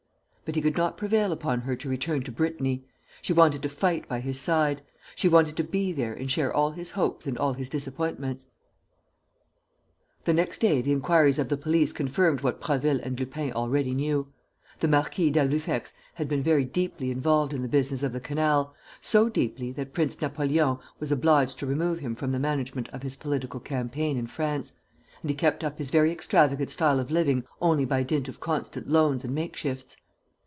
[0.43, 2.83] But he could not prevail upon her to return to Brittany.
[3.21, 4.81] She wanted to fight by his side.
[5.15, 8.47] She wanted to be there and share all his hopes and all his disappointments.
[10.25, 14.27] The next day the inquiries of the police confirmed what Prasville and Lupin already knew.
[14.81, 19.29] The Marquis d'Albufex had been very deeply involved in the business of the canal, so
[19.29, 23.61] deeply that Prince Napoleon was obliged to remove him from the management of his political
[23.61, 24.73] campaign in France;
[25.21, 28.89] and he kept up his very extravagant style of living only by dint of constant
[28.89, 29.95] loans and makeshifts.